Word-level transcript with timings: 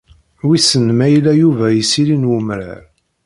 Wissen 0.47 0.87
ma 0.97 1.05
ila 1.17 1.31
Yuba 1.41 1.65
isili 1.81 2.15
n 2.17 2.27
umrar. 2.37 2.81